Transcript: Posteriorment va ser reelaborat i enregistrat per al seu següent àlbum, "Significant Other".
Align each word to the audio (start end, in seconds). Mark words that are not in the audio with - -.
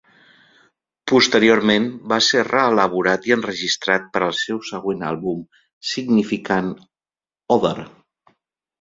Posteriorment 1.11 1.85
va 2.13 2.19
ser 2.29 2.41
reelaborat 2.47 3.29
i 3.33 3.37
enregistrat 3.37 4.09
per 4.17 4.25
al 4.31 4.35
seu 4.41 4.65
següent 4.73 5.07
àlbum, 5.13 5.47
"Significant 5.95 6.77
Other". 7.61 7.81